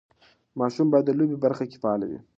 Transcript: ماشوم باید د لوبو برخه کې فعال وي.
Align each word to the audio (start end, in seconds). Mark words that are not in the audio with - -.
ماشوم 0.59 0.87
باید 0.91 1.05
د 1.07 1.11
لوبو 1.17 1.37
برخه 1.45 1.63
کې 1.69 1.77
فعال 1.81 2.01
وي. 2.09 2.19